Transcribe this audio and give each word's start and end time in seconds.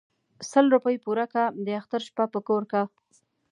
ـ 0.25 0.49
سل 0.51 0.65
روپۍ 0.75 0.95
پوره 1.03 1.25
كه 1.33 1.43
داختر 1.67 2.01
شپه 2.07 2.25
په 2.33 2.39
كور 2.47 2.63
كه. 2.71 2.81